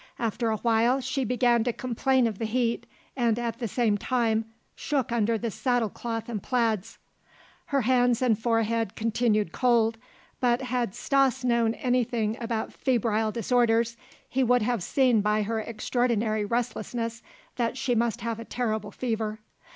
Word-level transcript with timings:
After 0.17 0.49
a 0.49 0.57
while 0.57 0.99
she 0.99 1.23
began 1.23 1.63
to 1.63 1.71
complain 1.71 2.25
of 2.25 2.39
the 2.39 2.45
heat 2.45 2.87
and 3.15 3.37
at 3.37 3.59
the 3.59 3.67
same 3.67 3.99
time 3.99 4.45
shook 4.75 5.11
under 5.11 5.37
the 5.37 5.51
saddle 5.51 5.91
cloth 5.91 6.27
and 6.27 6.41
plaids. 6.41 6.97
Her 7.67 7.81
hands 7.81 8.19
and 8.19 8.35
forehead 8.39 8.95
continued 8.95 9.51
cold, 9.51 9.99
but 10.39 10.63
had 10.63 10.95
Stas 10.95 11.43
known 11.45 11.75
anything 11.75 12.35
about 12.41 12.73
febrile 12.73 13.31
disorders, 13.31 13.95
he 14.27 14.43
would 14.43 14.63
have 14.63 14.81
seen 14.81 15.21
by 15.21 15.43
her 15.43 15.59
extraordinary 15.59 16.45
restlessness 16.45 17.21
that 17.57 17.77
she 17.77 17.93
must 17.93 18.21
have 18.21 18.39
a 18.39 18.43
terrible 18.45 18.89
fever. 18.89 19.37